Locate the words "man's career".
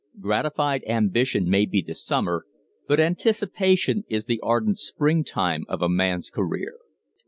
5.89-6.79